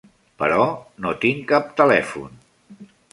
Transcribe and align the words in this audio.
Però 0.43 0.63
no 1.05 1.11
tinc 1.25 1.45
cap 1.51 1.69
telèfon. 1.83 2.41